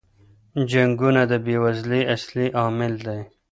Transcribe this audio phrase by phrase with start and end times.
[0.71, 3.19] جنګونه د بې وزلۍ اصلی عامل دي.